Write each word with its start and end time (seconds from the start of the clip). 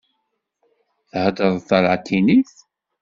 Theddreḍ 1.11 1.57
talatinit? 1.69 2.53